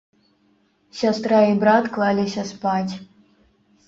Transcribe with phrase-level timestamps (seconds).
[0.99, 2.93] Сястра і брат клаліся спаць.